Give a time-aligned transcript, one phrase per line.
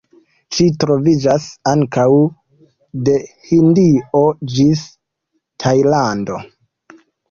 [0.55, 2.07] Ĝi troviĝas ankaŭ
[3.11, 3.21] de
[3.53, 4.27] Hindio
[4.57, 4.85] ĝis
[5.65, 6.45] Tajlando.